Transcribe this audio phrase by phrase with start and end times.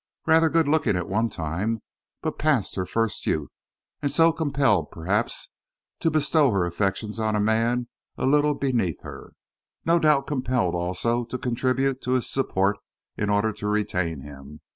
[0.25, 1.83] "Rather good looking at one time,
[2.23, 3.53] but past her first youth,
[4.01, 5.49] and so compelled perhaps
[5.99, 9.33] to bestow her affections on a man a little beneath her
[9.85, 12.77] no doubt compelled also to contribute to his support
[13.15, 14.61] in order to retain him.